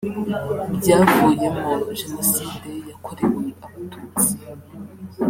[0.77, 4.29] byavuyemo Jenoside yakorewe Abatutsi